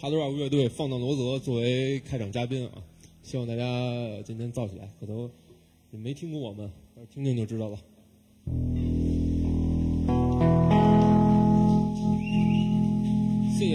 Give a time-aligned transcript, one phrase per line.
[0.00, 2.82] 哈德 rock 乐队放荡罗泽作为开场嘉宾啊，
[3.22, 5.30] 希望大家今天燥起来，可能
[5.90, 7.78] 也没听过我们，但是听听就知道了。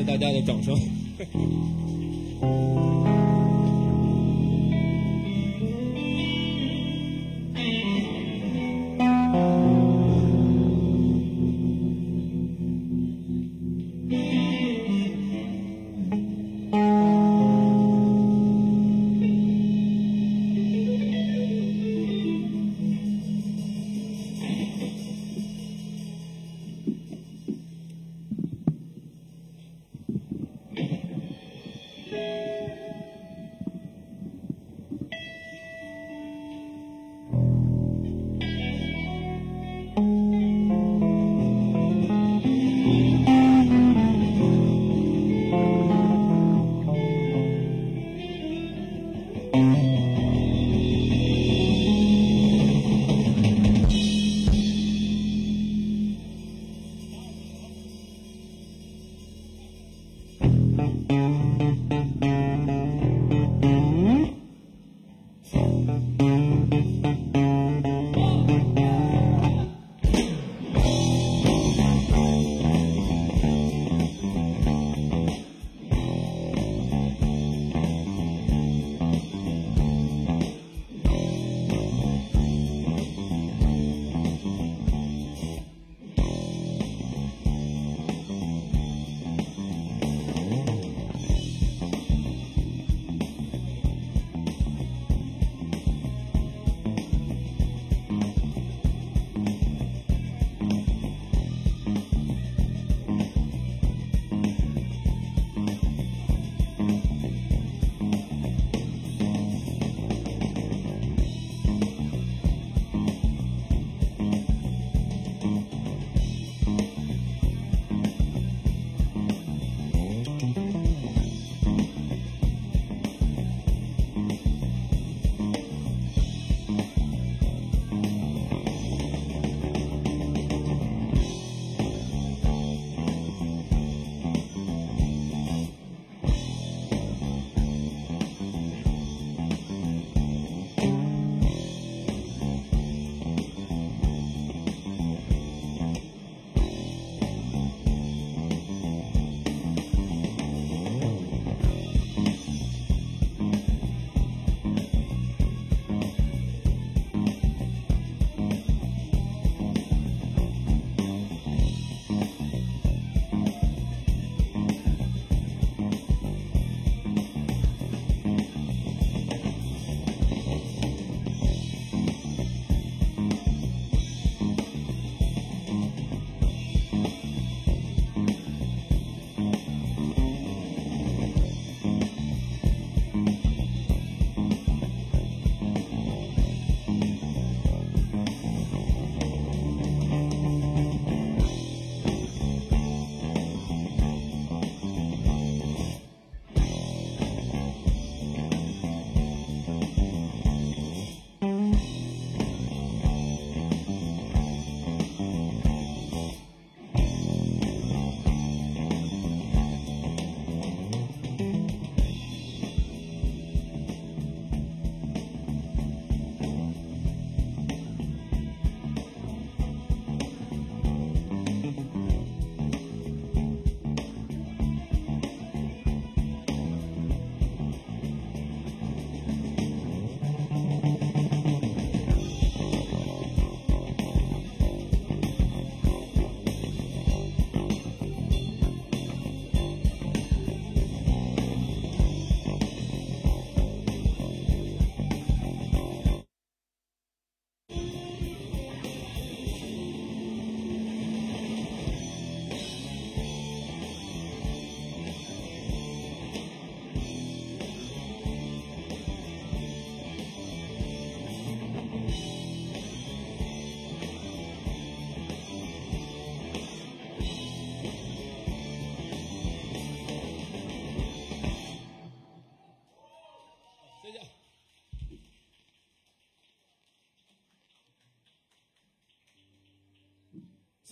[0.04, 0.78] 大家的掌声。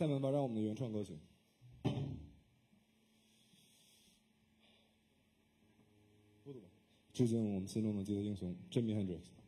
[0.01, 1.15] 赛门巴掌我们的原创歌曲。
[7.13, 9.19] 致敬我们心中的基督英雄 Jimmy Hendrix。
[9.19, 9.40] Well, I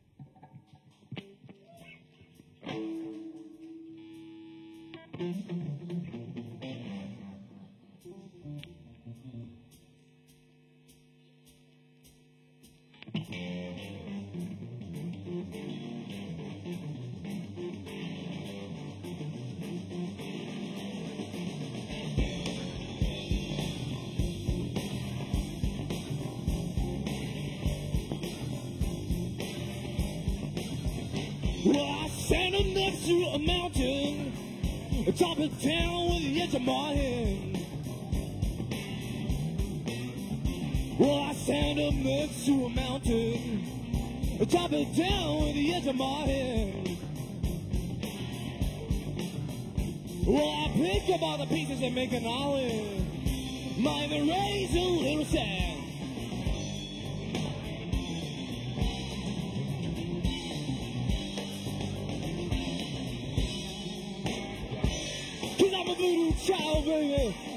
[32.63, 34.33] him next to a mountain,
[35.17, 37.57] top of town with the edge of my hand.
[40.99, 45.95] Well, I sent him next to a mountain, top of town with the edge of
[45.95, 46.97] my hand.
[50.25, 52.99] Well, I pick up all the pieces and make an island.
[53.77, 55.62] My raise a little sad.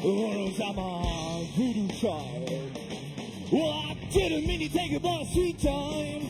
[0.09, 2.79] Oh, I'm a voodoo child.
[3.51, 6.29] Well, I didn't mean to take but a sweet time.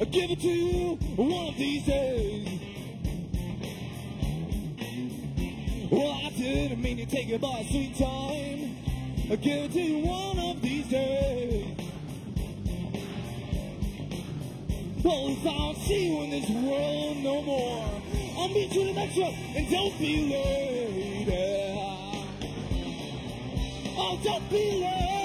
[0.00, 2.48] I'll give it to you one of these days.
[5.90, 8.76] Well, I didn't mean to take but a sweet time.
[9.30, 11.76] I'll give it to you one of these days.
[15.04, 18.02] Well, if I don't see you in this world no more,
[18.38, 21.61] I'll meet you in the next one, and don't be late.
[24.12, 25.21] Alto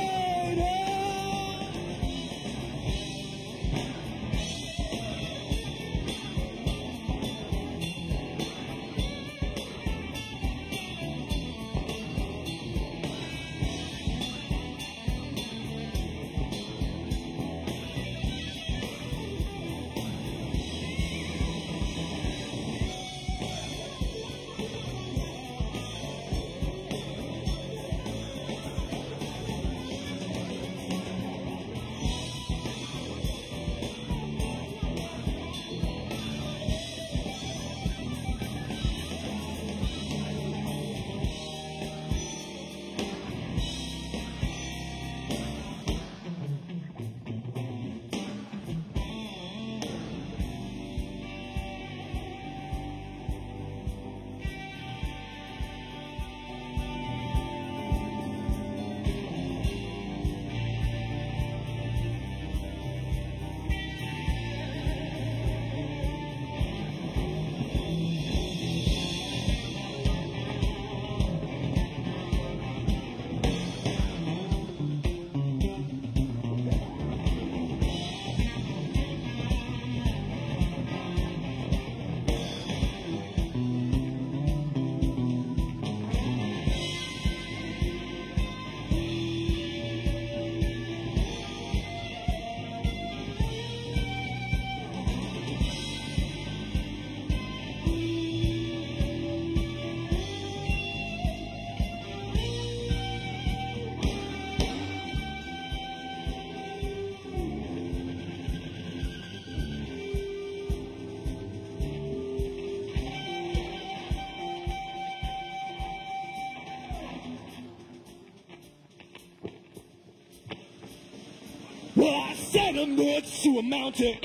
[122.67, 124.17] I next to a mountain,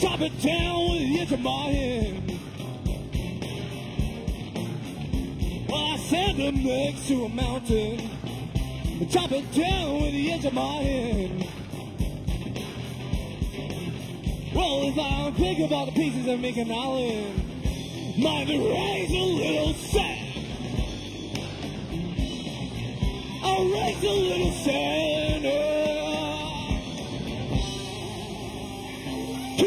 [0.00, 2.38] top it down with the edge of my hand.
[5.68, 8.10] Well, I sent him next to a mountain,
[9.00, 11.48] The top it down with the edge of my hand.
[14.54, 15.32] Well, if I
[15.64, 17.42] up all the pieces make an island,
[18.18, 20.22] my raise a little sad.
[23.42, 25.75] I'll raise a little sand.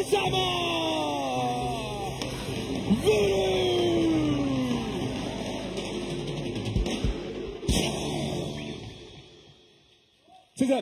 [0.09, 0.37] Cause I'm a
[3.03, 3.59] voodoo.
[10.55, 10.73] 谢谢。
[10.73, 10.81] 我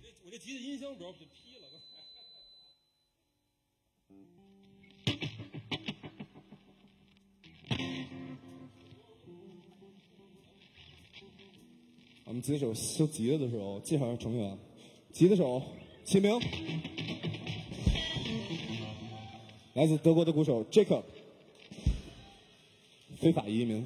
[0.00, 1.66] 这我这提的音箱主要被劈了。
[12.26, 14.56] 我们吉他手修吉他的时候，介绍一下成员：
[15.12, 15.60] 吉他手
[16.06, 16.40] 齐明，
[19.74, 21.02] 来自德国的鼓手 Jacob，
[23.16, 23.84] 非法移民。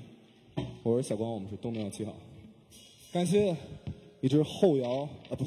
[0.83, 2.12] 我是小光，我们是东庙七号。
[3.11, 3.57] 感谢
[4.21, 5.47] 一支后摇啊，不，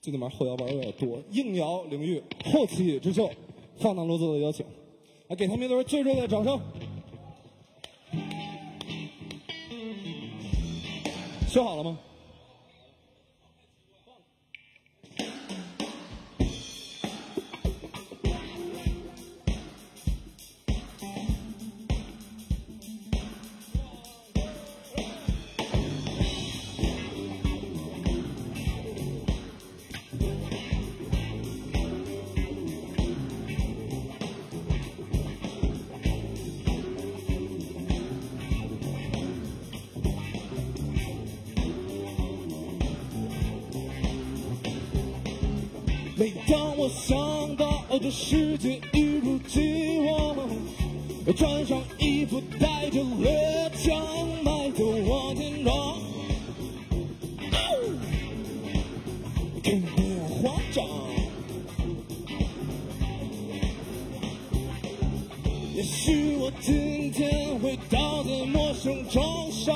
[0.00, 1.20] 这里面后摇玩的有点多。
[1.32, 3.28] 硬摇领域后起之秀，
[3.78, 4.64] 放荡罗子的邀请，
[5.26, 6.60] 来给他们一轮最热烈的掌声。
[11.48, 11.98] 修好了吗？
[46.90, 50.36] 想到这世界一如既往，
[51.36, 53.96] 穿上衣服，带着猎枪，
[54.42, 55.98] 迈走往前闯。
[59.62, 60.84] 请不要慌张，
[65.76, 69.74] 也许我今天会倒在陌生床上，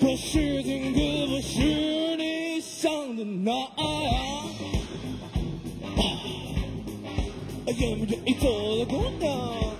[0.00, 4.01] 可事情可不是你想的那样。
[7.78, 9.71] 愿不愿意做我的姑娘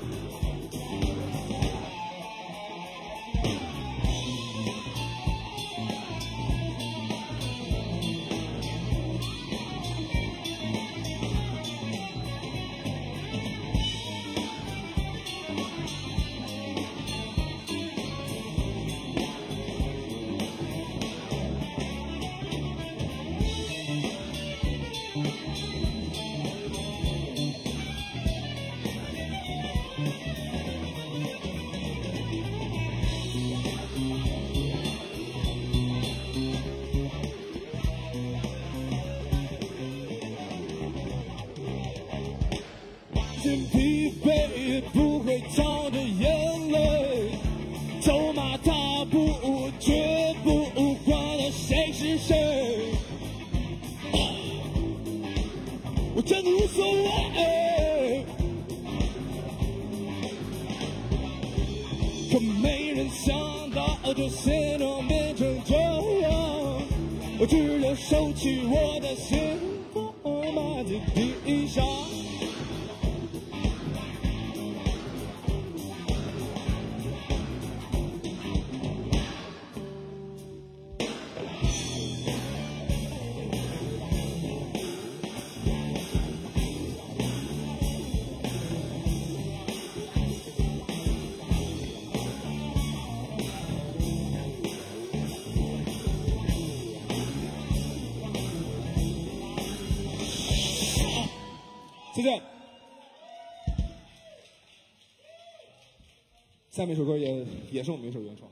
[106.83, 108.51] 下面一首歌也也是我们一首原创，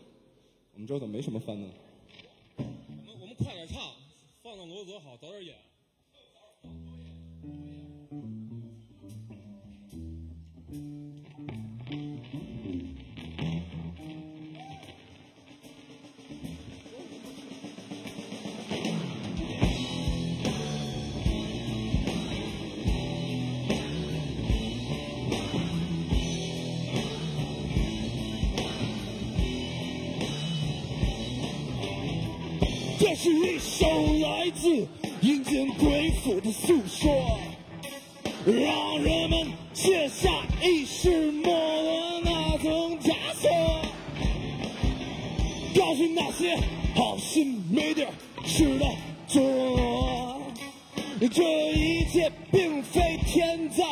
[0.75, 1.66] 我们这怎么没什么翻呢？
[36.50, 37.38] 诉说，
[38.45, 40.28] 让人们卸下
[40.62, 43.50] 意识末的那层枷锁，
[45.75, 46.57] 告诉那些
[46.95, 48.12] 好心没地儿
[48.45, 48.87] 吃的
[49.26, 50.40] 作，
[51.30, 53.85] 这一切并非天灾，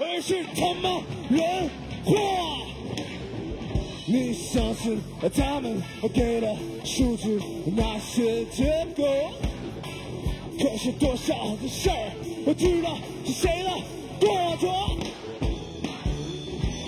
[0.00, 1.68] 而是他妈人
[2.04, 2.14] 祸。
[4.06, 4.98] 你相信
[5.34, 5.82] 他们
[6.14, 7.38] 给的数据
[7.76, 9.06] 那些结果？
[10.58, 11.68] 可是多少的？
[11.68, 12.12] 事儿，
[12.44, 13.70] 我知道是谁的？
[14.20, 14.96] 过错。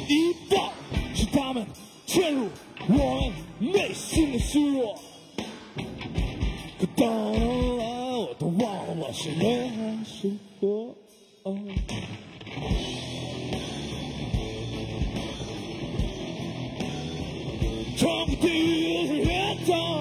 [0.09, 0.73] 一半
[1.15, 1.65] 是他们
[2.07, 2.49] 嵌入
[2.89, 4.39] 我们内心的？
[4.39, 4.95] 虚弱。
[6.81, 7.09] 可当
[7.79, 10.97] 然，我都忘了我是人还是佛。
[17.97, 20.00] 闯过地狱是乐章。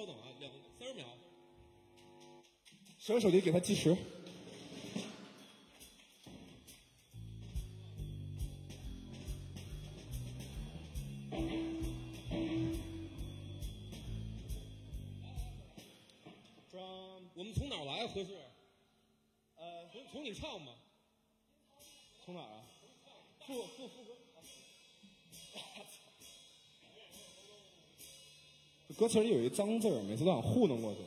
[0.00, 1.06] 稍等啊，两三十秒。
[2.98, 3.94] 手手机给他计时。
[17.34, 18.38] 我们从哪儿来合适？
[19.56, 20.72] 呃，从从你唱吧。
[22.24, 22.64] 从哪儿啊？
[23.46, 24.04] 副副副
[29.00, 29.08] 歌。
[29.08, 30.98] 词里有一脏字，每次都想糊弄过去，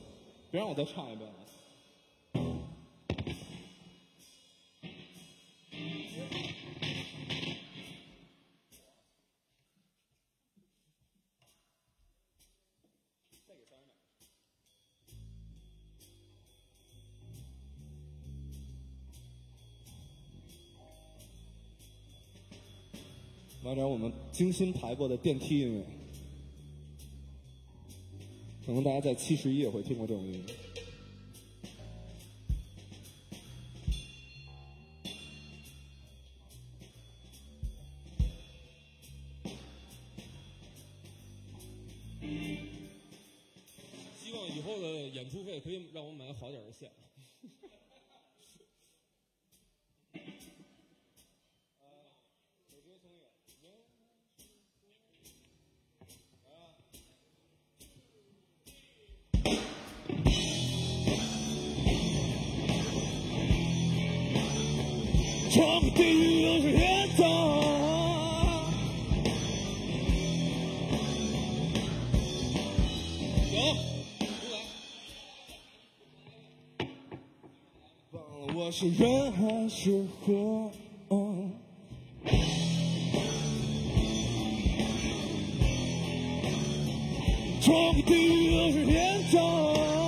[0.50, 1.36] 别让我再唱一遍了。
[23.64, 25.86] 来点我们精心排过的电梯音乐，
[28.66, 30.73] 可能大家在七十一也会听过这种音乐。
[78.76, 80.72] 是人还是河？
[87.62, 90.03] 闯个地狱又是天堂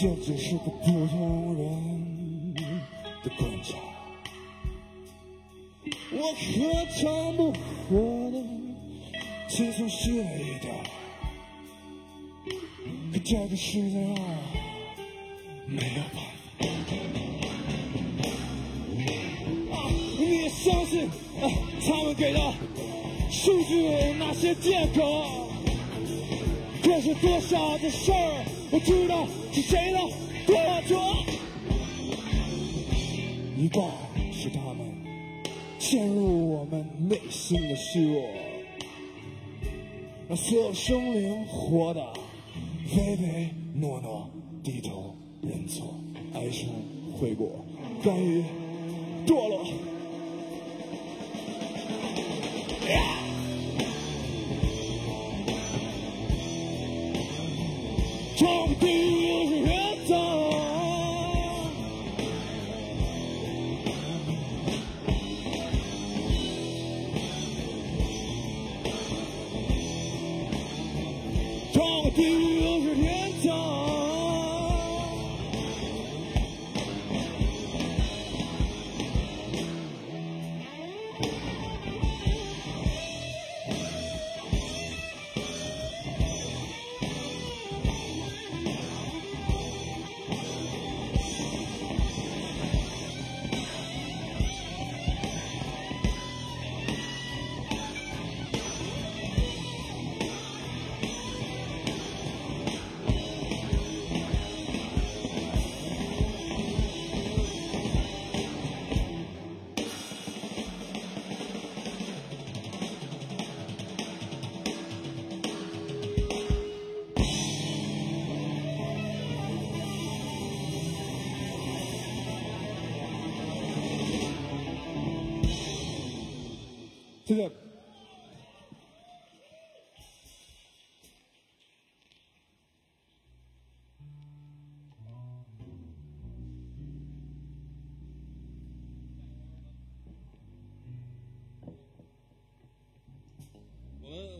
[0.00, 0.70] 这只是个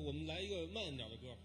[0.04, 1.36] 我们来一个慢一点的歌。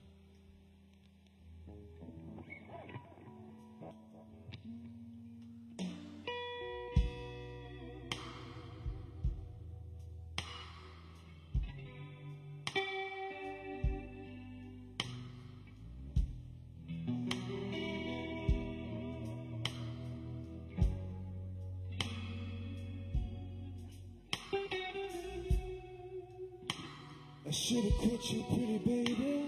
[27.64, 29.46] Should have quit you, pretty baby.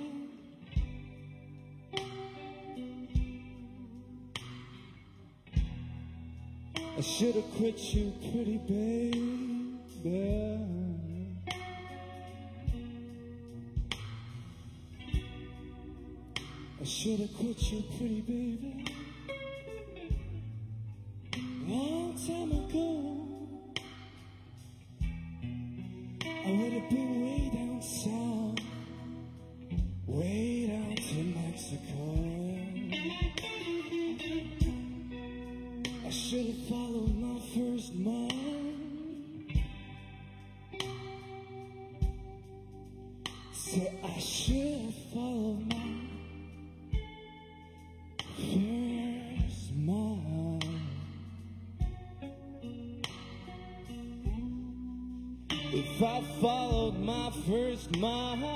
[6.97, 9.91] I should have quit you, pretty baby.
[16.80, 18.44] I should have quit you, pretty baby.
[57.91, 58.54] my heart.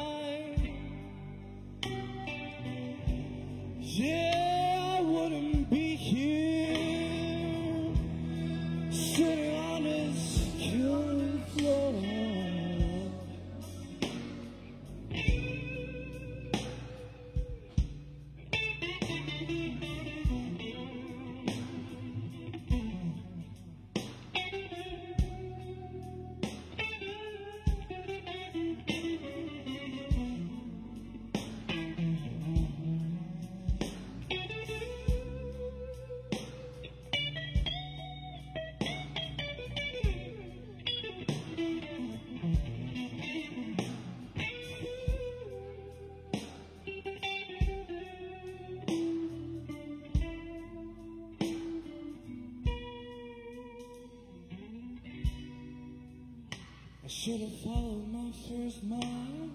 [57.21, 59.51] Should have followed my first mind.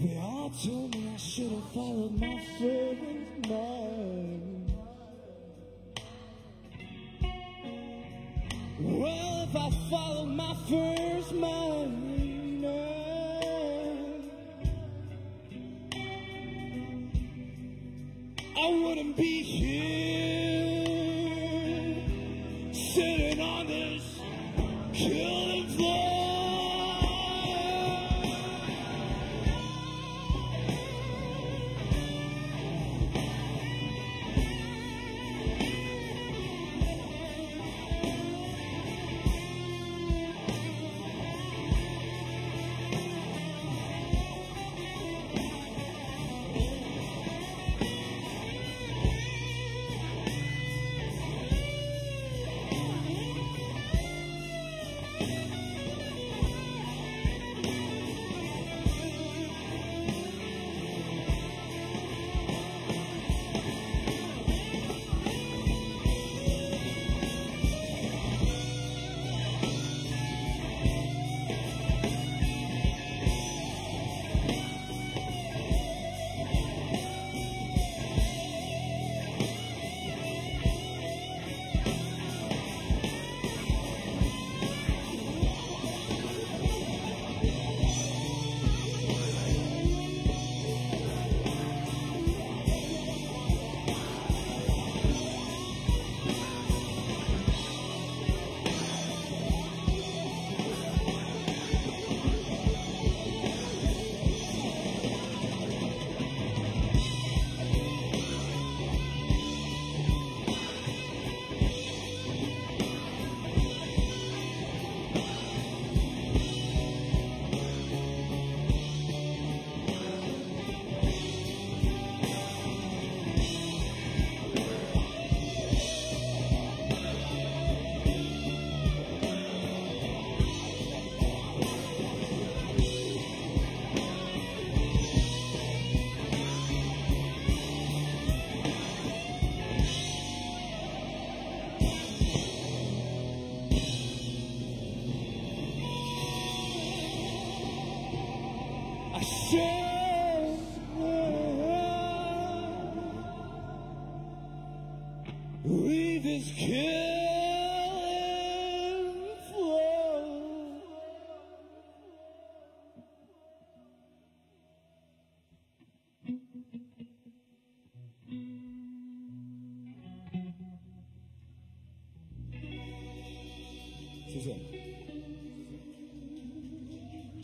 [0.00, 4.72] They all told me I should have followed my first mind.
[8.80, 12.64] Well, if I followed my first mind,
[18.56, 20.41] I wouldn't be here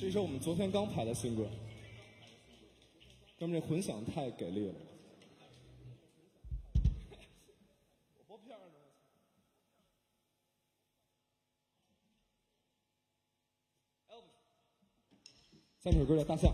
[0.09, 1.47] 这是我们昨天刚排的新歌，
[3.39, 4.75] 哥们，这混响太给力了。
[15.85, 16.51] 下面这首歌叫《大象》。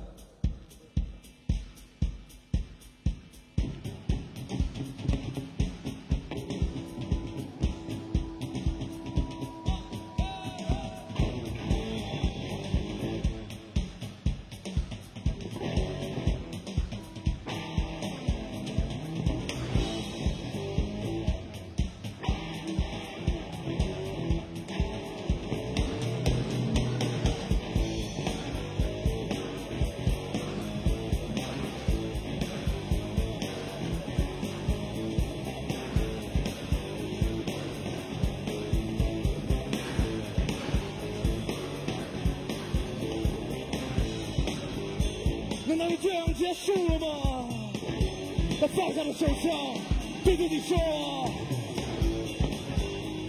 [48.76, 49.78] 放下了手枪，
[50.24, 50.76] 对自己说：“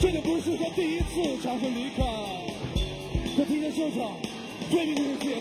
[0.01, 2.03] 这就不是他第一次尝试离开。”
[3.38, 4.17] 他提前收场，
[4.71, 5.39] 对面就是结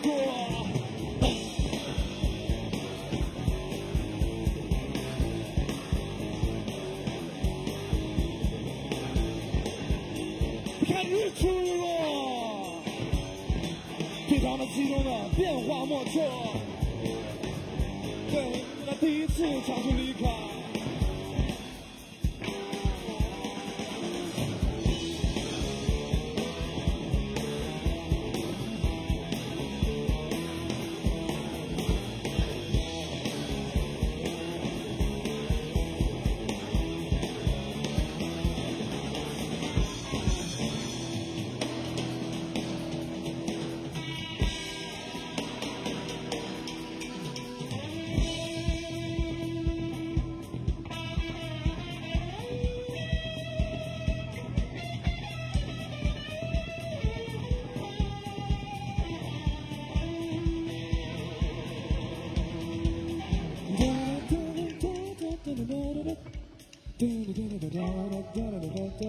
[68.96, 69.04] 他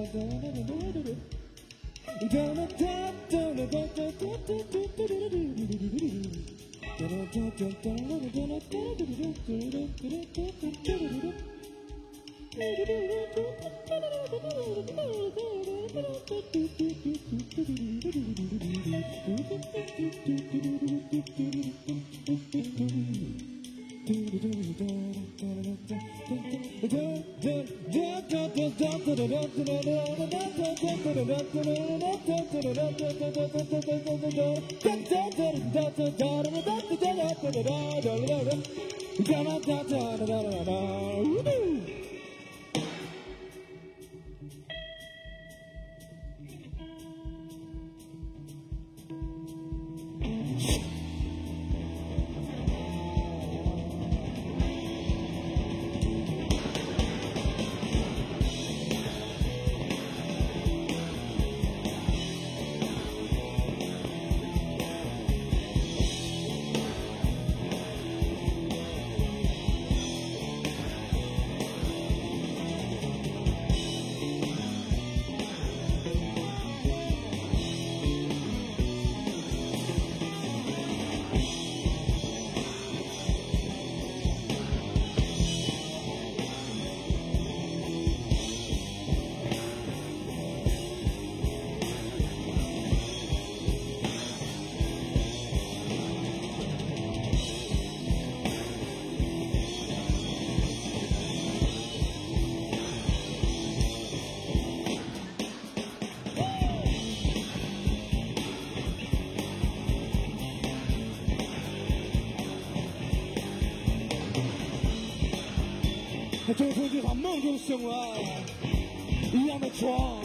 [119.65, 120.23] 的床，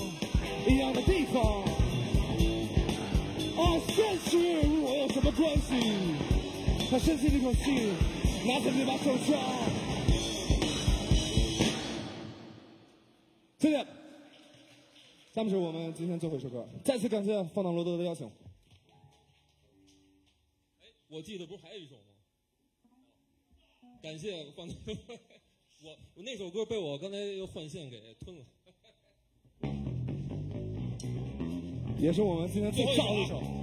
[0.69, 1.63] 一样的地方。
[3.57, 5.71] 啊，现实与我有什么关系？
[6.91, 7.93] 他深吸了一口气，
[8.47, 9.39] 拿起这把手枪。
[13.59, 13.87] 谢谢。
[15.33, 18.27] 下面是我们今天最后一首歌，再次感谢放荡罗德的邀请。
[18.27, 18.33] 哎
[21.09, 22.03] 我记得不是还有一首吗？
[24.03, 24.77] 感谢放荡，
[25.83, 28.45] 我我那首歌被我刚才又换线给吞了。
[31.99, 33.61] 也是我们今天最炸的一首。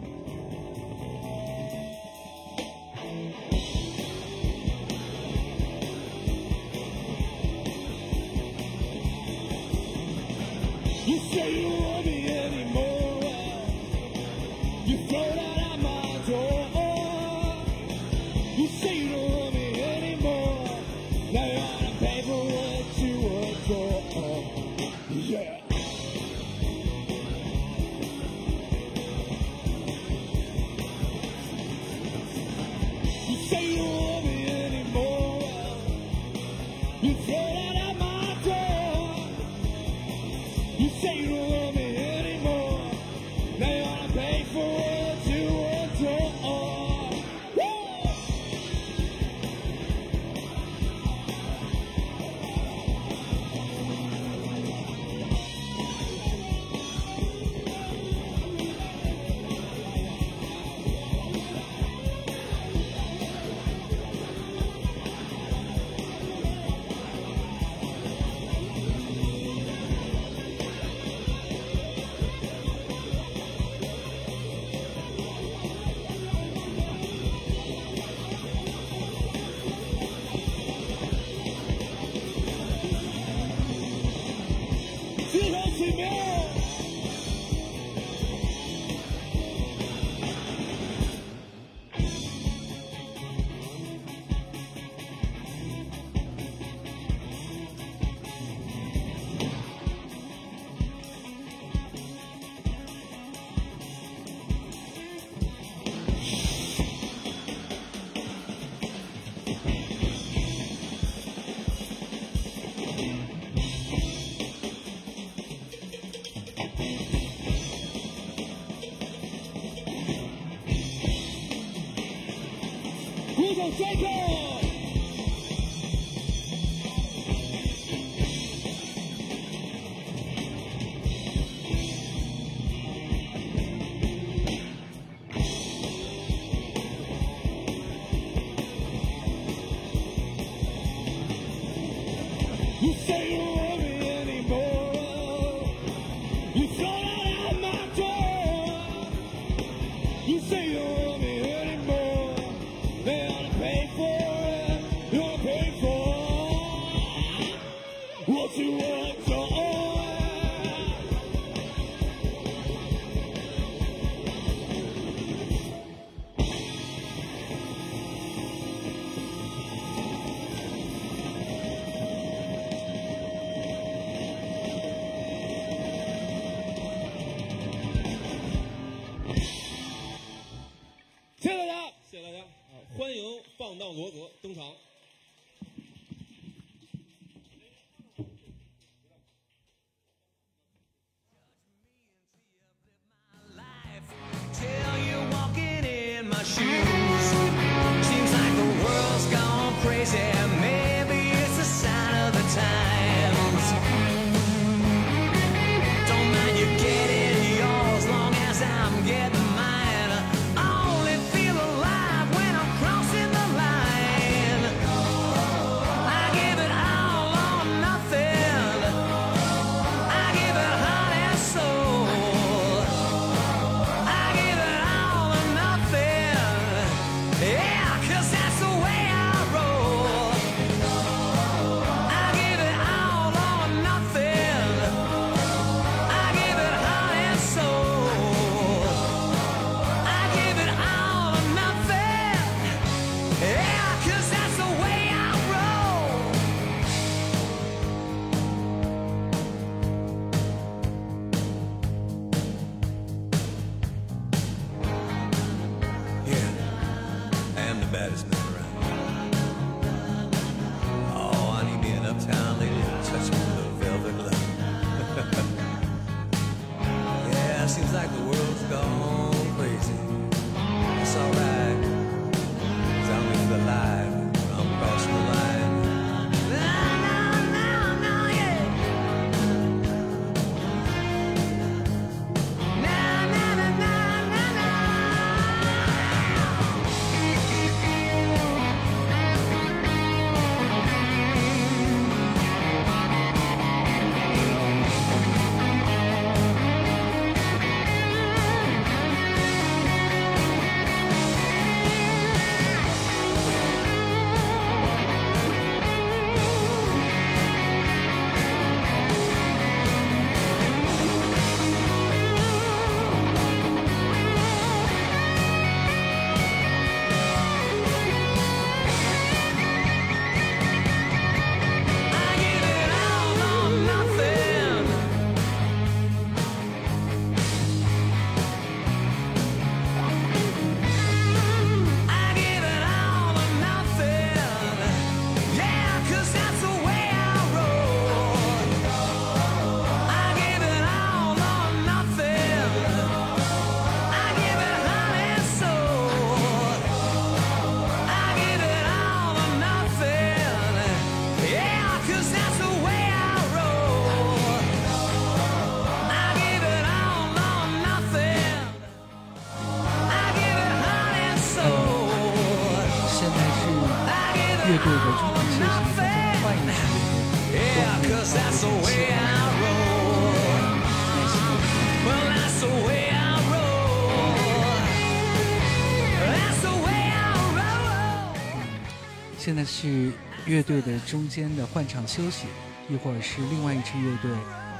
[379.58, 380.12] 在是
[380.45, 382.45] 乐队的中间的换场休息，
[382.87, 384.29] 一会儿是另外一支乐队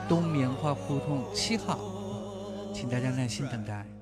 [0.08, 1.80] 冬棉花胡同七号，
[2.76, 3.97] 请大家耐心等待。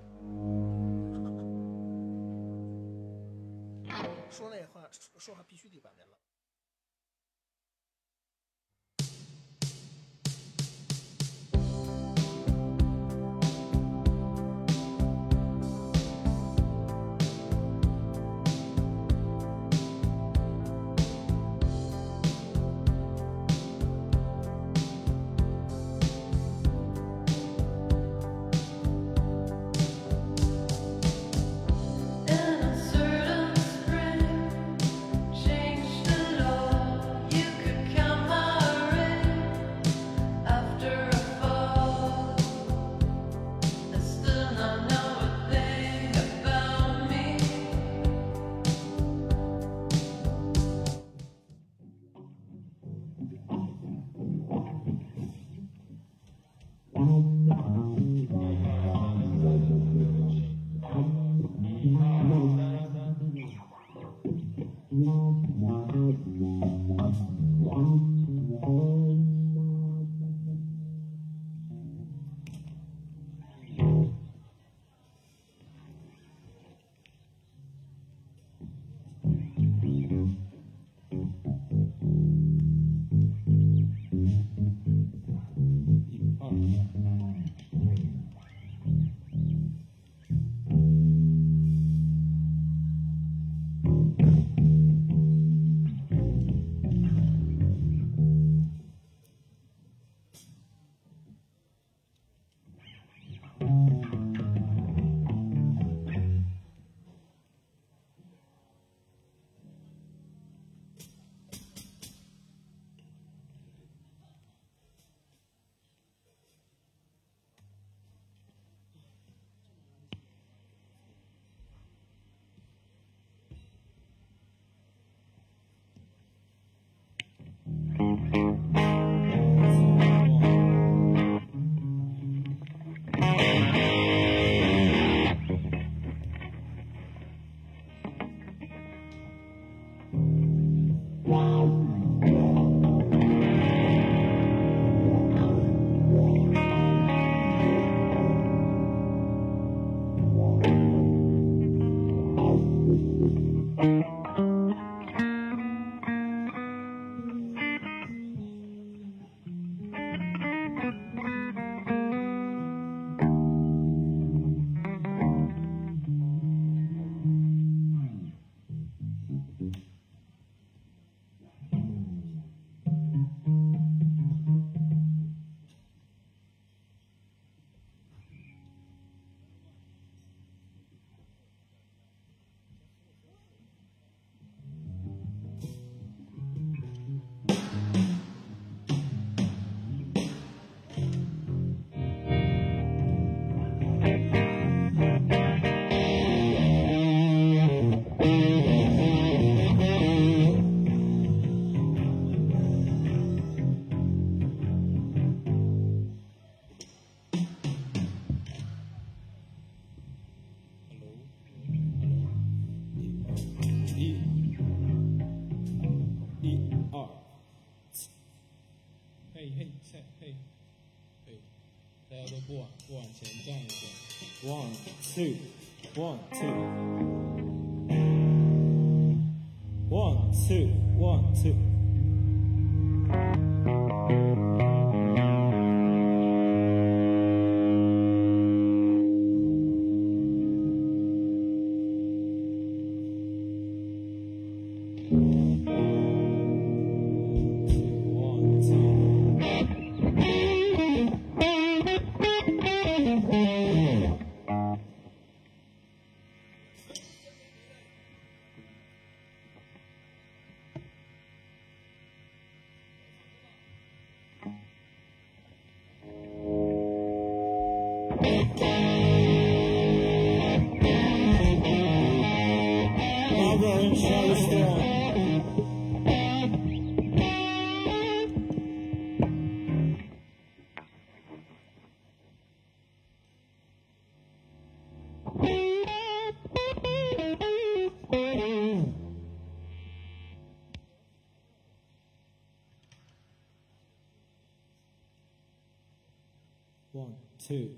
[297.48, 297.70] two,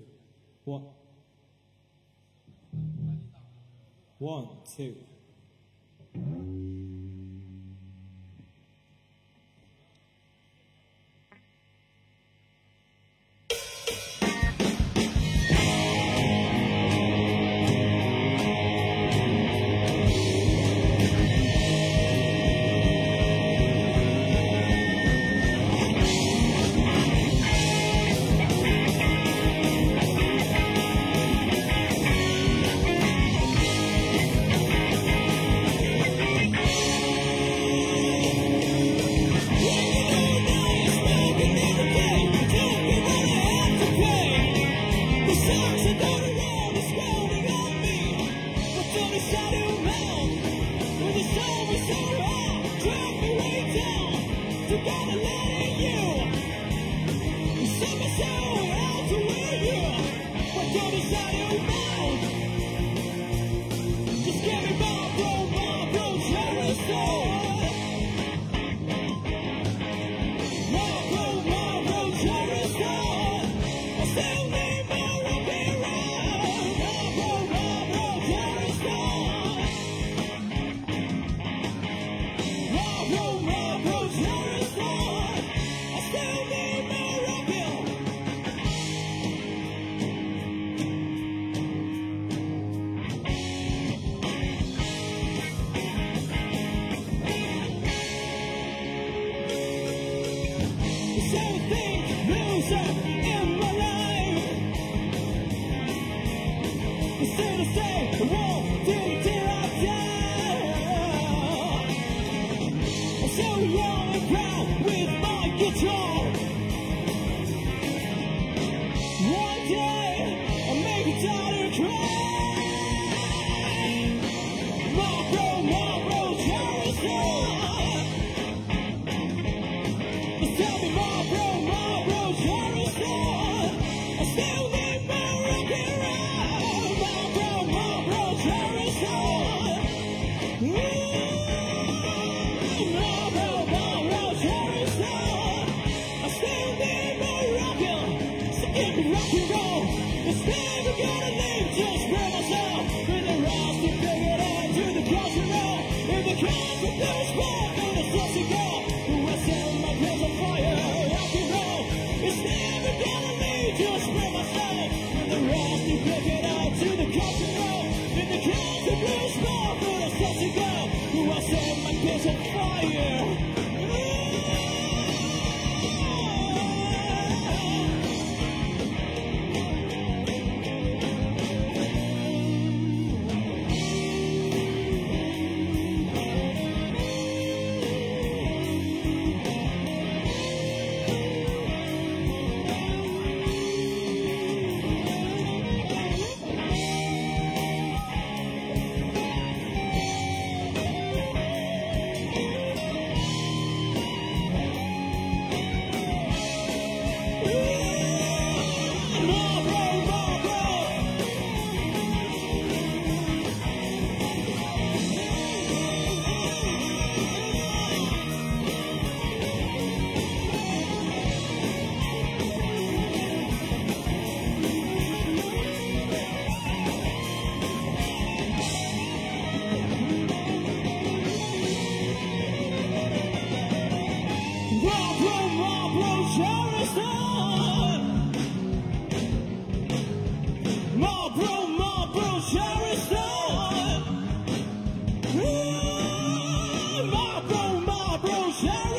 [0.64, 0.84] one,
[4.18, 4.94] one, two.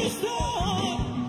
[0.10, 1.29] stop.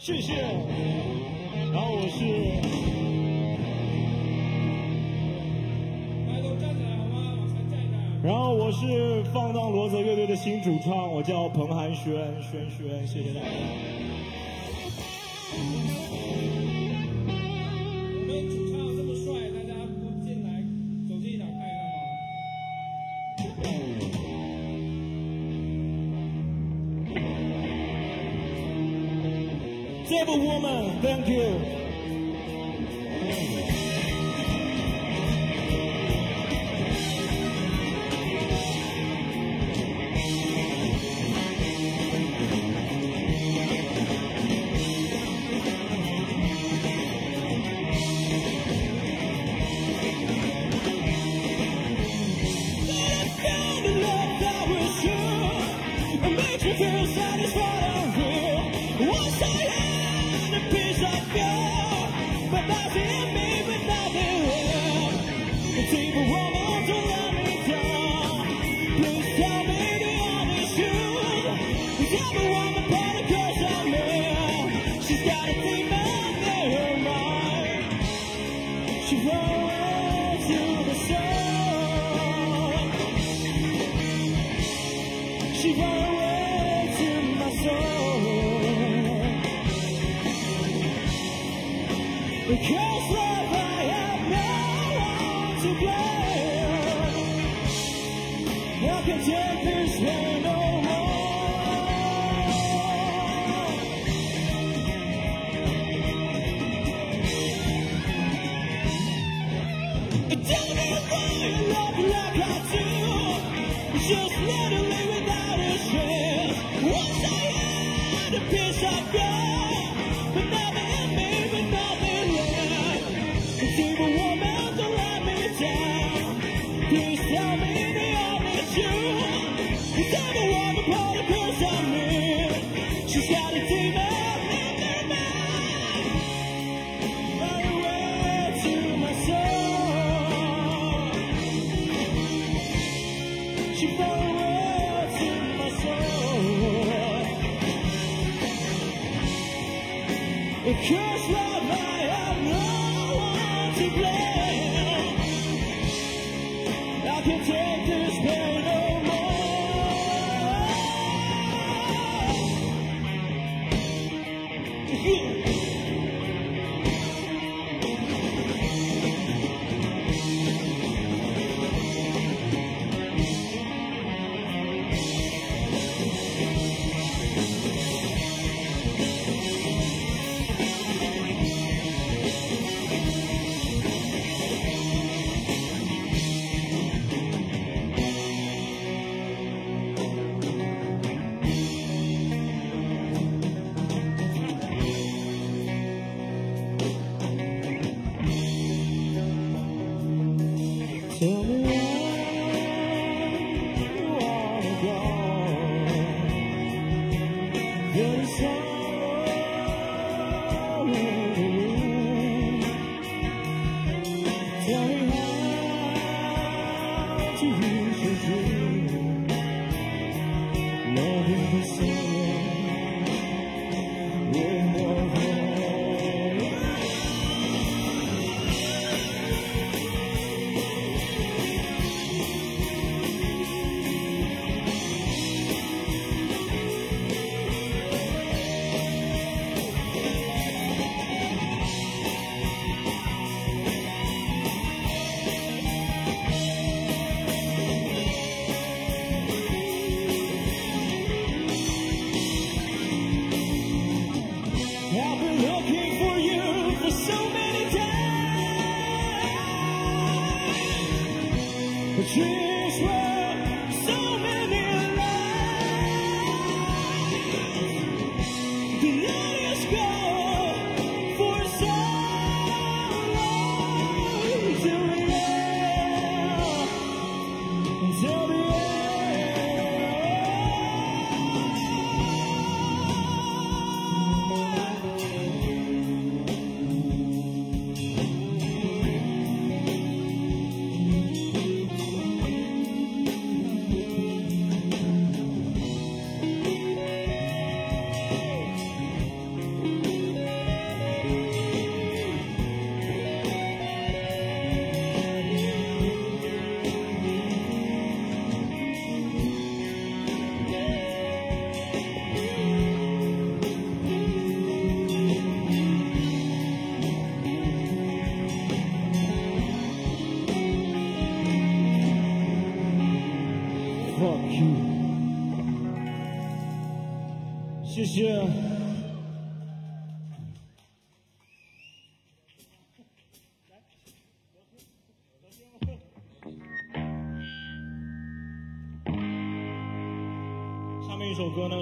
[0.00, 0.32] 谢谢。
[1.70, 2.24] 然后我是
[8.22, 13.46] 然后我是放荡罗泽乐队的新主唱我叫彭涵轩轩轩谢谢大家。
[18.16, 18.59] 我们
[31.22, 31.79] Thank you.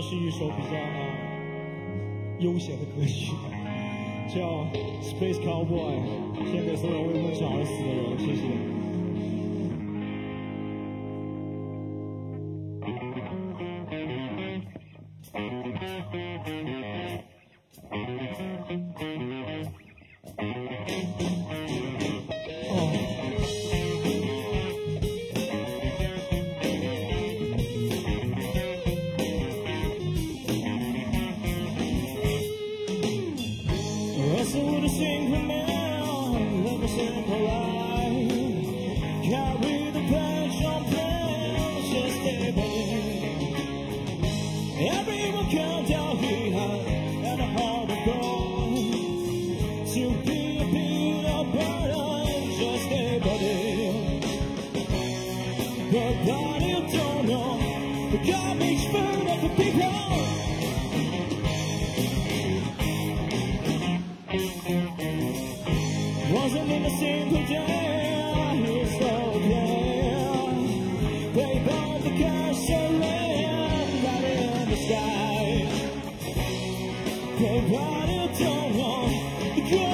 [0.01, 0.79] 是一首比较
[2.39, 3.33] 悠闲的歌曲。
[4.29, 4.67] 叫
[5.01, 5.95] space cowboy
[6.53, 8.58] 献给所有为梦想而死的人谢谢。
[74.89, 75.68] sky.
[77.39, 79.88] But I don't want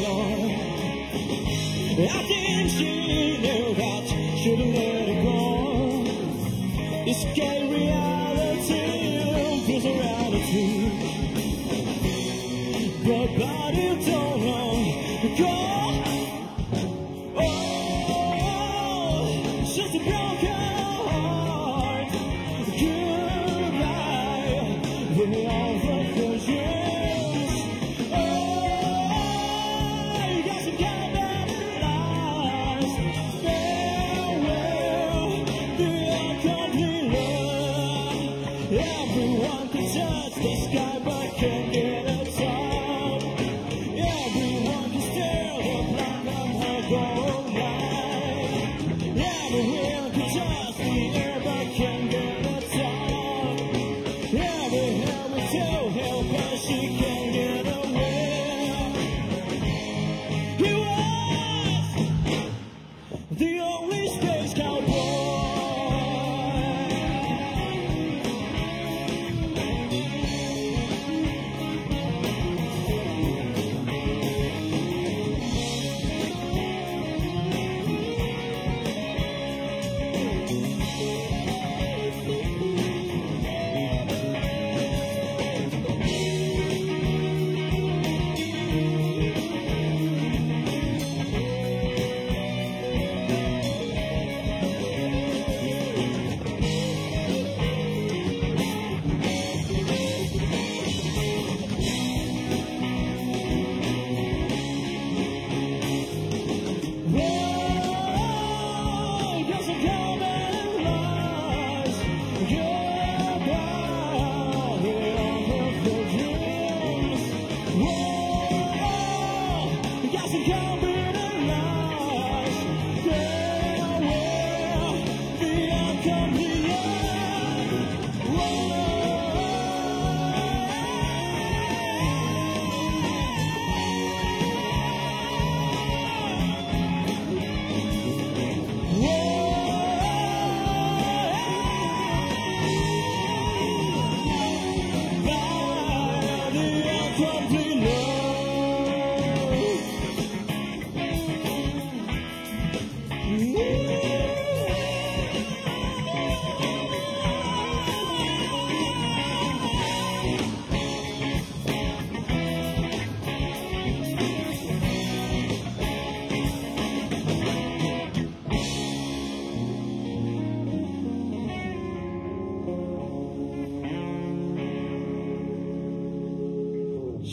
[0.00, 0.72] was.
[1.98, 4.04] I think she knew that,
[4.38, 5.38] should've let it go.
[7.06, 7.24] It's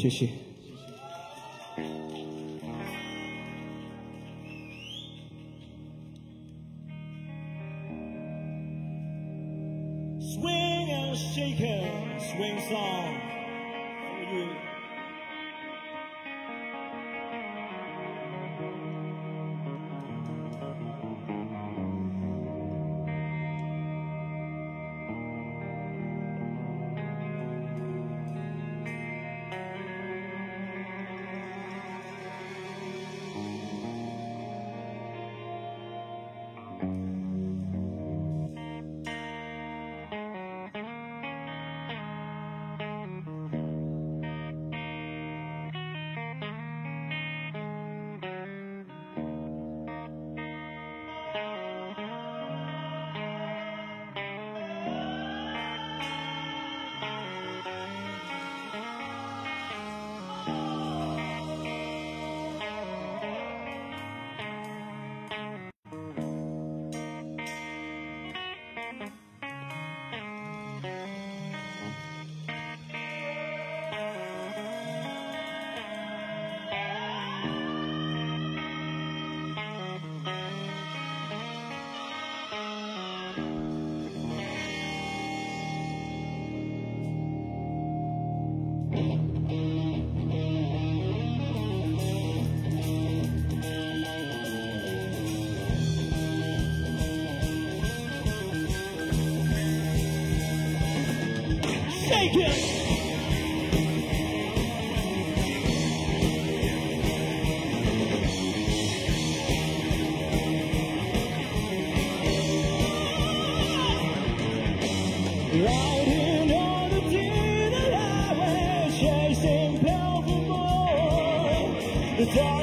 [0.09, 0.38] kişi.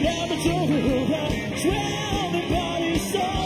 [0.00, 1.06] Now I'm a total.
[2.32, 3.41] The body's soul.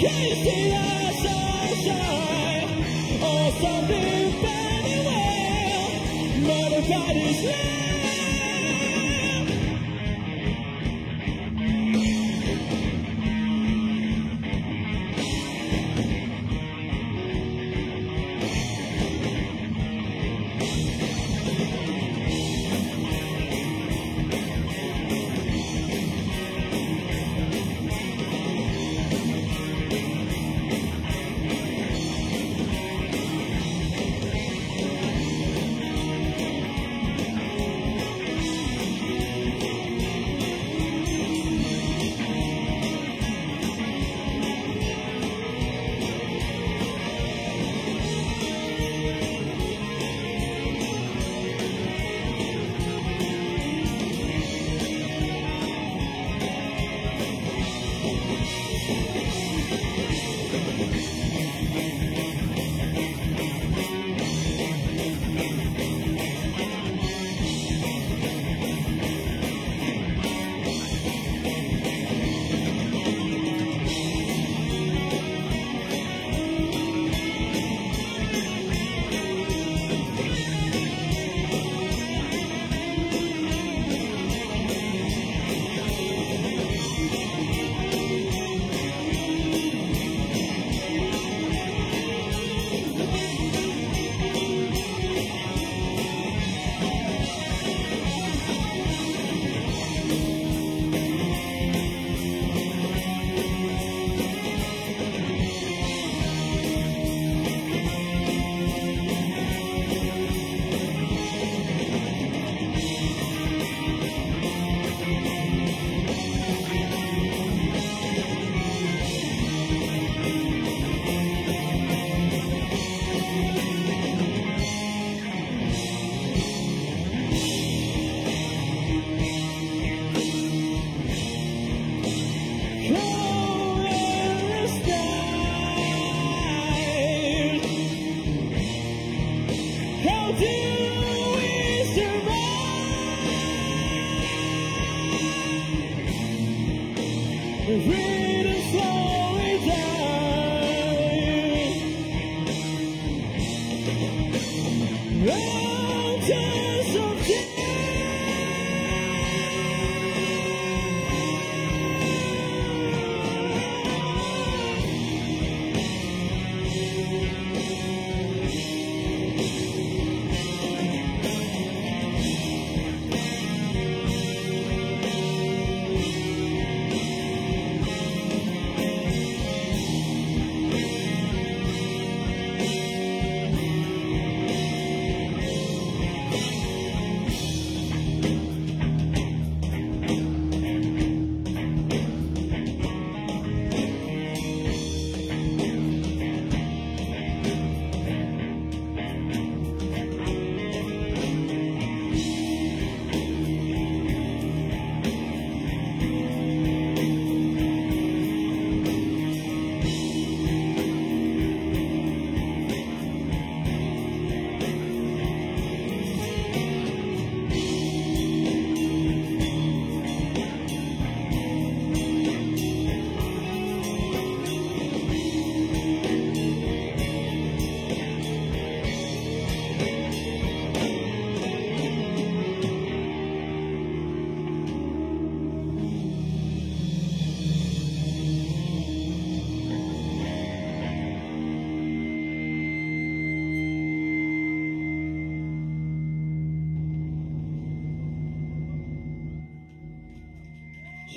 [0.00, 0.70] Can see
[3.20, 4.30] or something
[6.40, 7.97] nobody's left.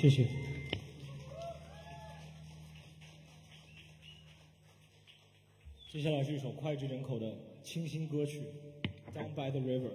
[0.02, 0.26] 谢谢。”
[5.92, 8.42] 接下来是一首脍炙人口的清新歌曲
[9.16, 9.90] 《Down by the River》。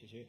[0.00, 0.24] 谢谢。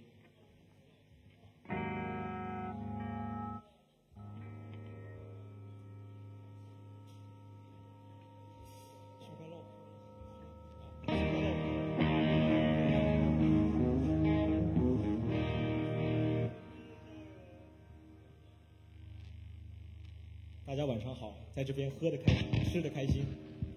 [20.85, 23.23] 晚上好，在这边喝的开心，吃的开心，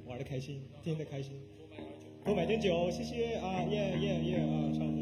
[0.07, 1.33] 玩的开心，听的开心，
[2.25, 4.98] 多买点酒，多买点酒，谢谢啊，耶耶耶啊，唱。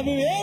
[0.00, 0.39] Aleluia!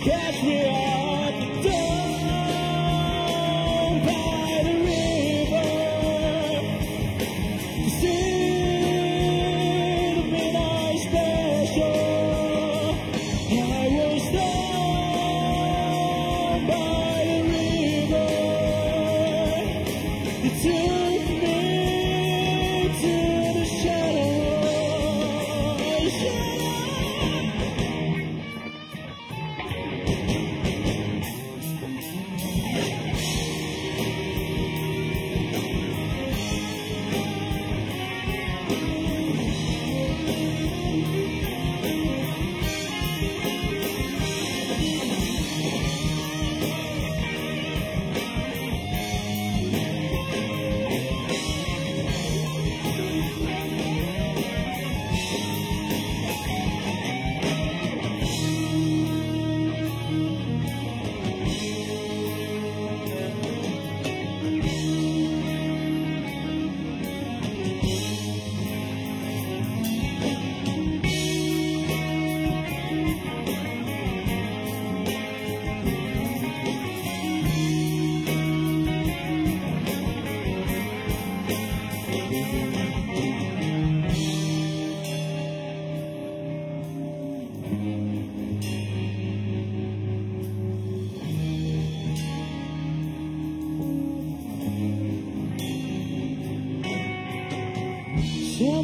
[0.00, 1.07] catch me out.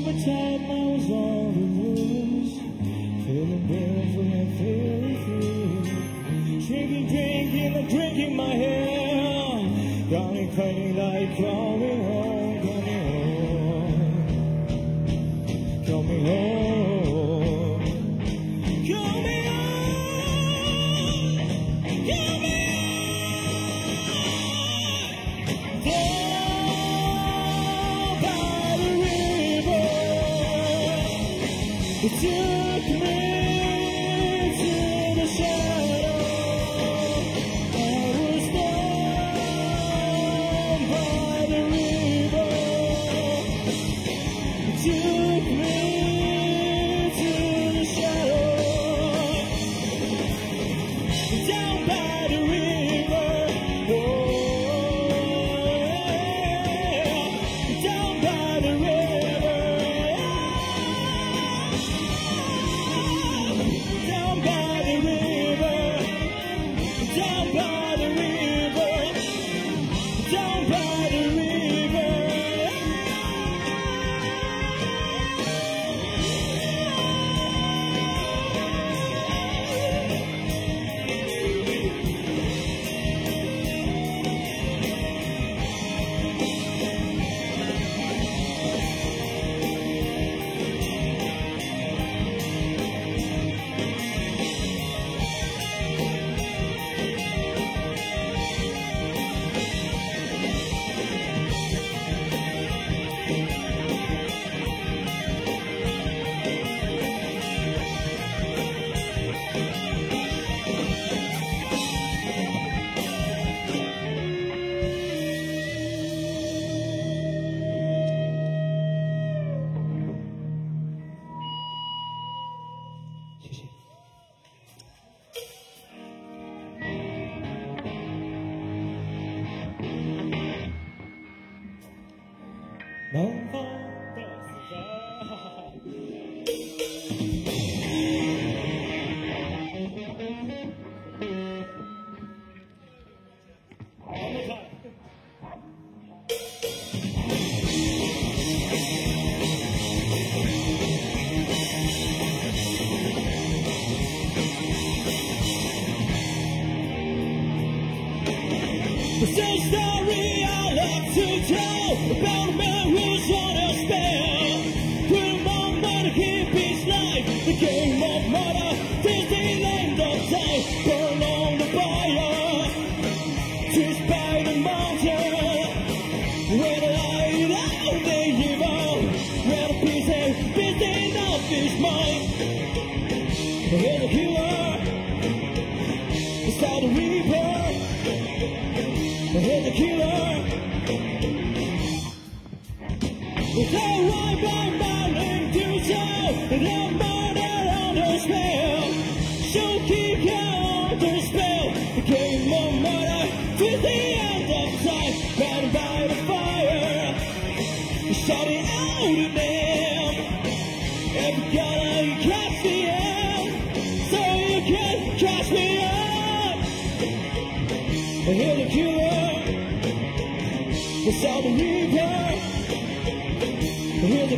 [0.05, 1.74] summertime I was all alone.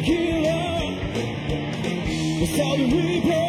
[0.06, 0.96] killer.
[2.54, 3.45] Sorry, we.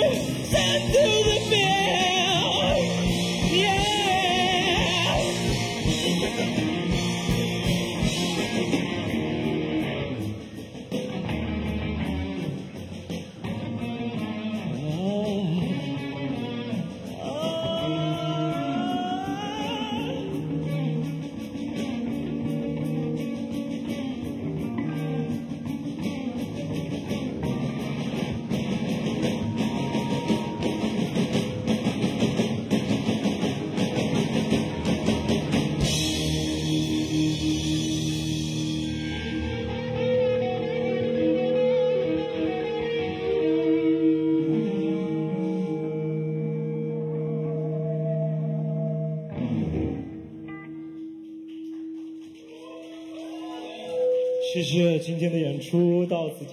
[0.94, 1.23] to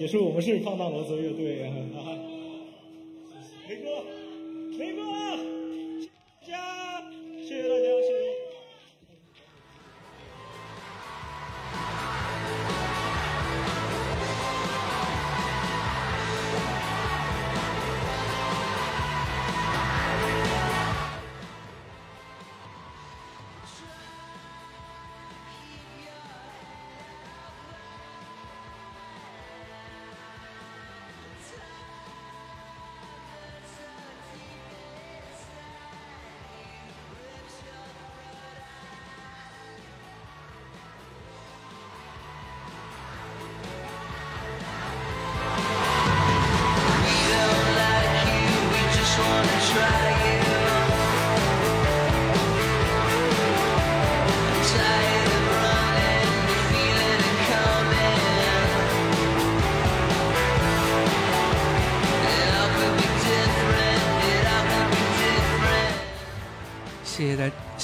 [0.02, 1.31] 也是我们是放大罗所以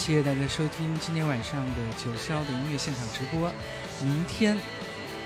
[0.09, 3.53] 谢，谢大家收听今天晚上的九霄的音乐现场直播。
[4.01, 4.57] 明天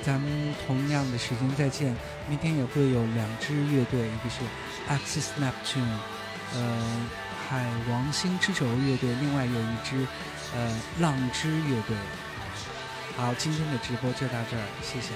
[0.02, 1.96] 咱们同样的时间再见。
[2.28, 4.42] 明天也会有两支乐队，一个是
[4.90, 5.86] Axis Neptune，
[6.54, 7.09] 呃，
[7.48, 10.04] 海王星之轴乐队，另外有一支
[10.52, 11.96] 呃浪之乐队。
[13.16, 15.10] 好，今天的直播就到这儿，谢谢。